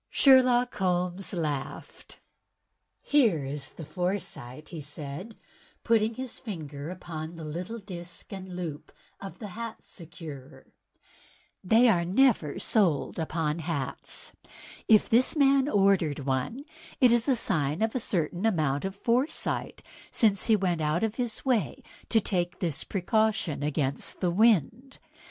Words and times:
Sherlock 0.09 0.73
Holmes 0.77 1.31
laughed. 1.31 2.19
"Here 3.01 3.45
is 3.45 3.73
the 3.73 3.85
foresight," 3.85 4.71
said 4.83 5.33
he, 5.33 5.39
putting 5.83 6.15
his 6.15 6.39
finger 6.39 6.89
upon 6.89 7.35
the 7.35 7.43
little 7.43 7.77
disk 7.77 8.33
and 8.33 8.55
loop 8.55 8.91
of 9.21 9.37
the 9.37 9.49
hat 9.49 9.83
securer. 9.83 10.73
"They 11.63 11.87
are 11.87 12.03
never 12.03 12.57
sold 12.57 13.19
upon 13.19 13.59
hats. 13.59 14.33
If 14.87 15.07
this 15.07 15.35
man 15.35 15.69
ordered 15.69 16.21
one, 16.25 16.65
it 16.99 17.11
is 17.11 17.27
a 17.27 17.33
Il6 17.33 17.33
THE 17.35 17.35
TECHNIQUE 17.35 17.35
OF 17.35 17.37
THE 17.37 17.37
MYSTERY 17.37 17.37
STORY 17.37 17.37
sign 17.37 17.81
of 17.83 17.95
a 17.95 17.99
certain 18.39 18.45
amount 18.47 18.85
of 18.85 18.95
foresight, 18.95 19.83
since 20.09 20.45
he 20.47 20.55
went 20.55 20.81
out 20.81 21.03
of 21.03 21.13
his 21.21 21.45
way 21.45 21.83
to 22.09 22.19
take 22.19 22.57
this 22.57 22.83
precaution 22.83 23.61
against 23.61 24.19
the 24.19 24.31
wind. 24.31 24.97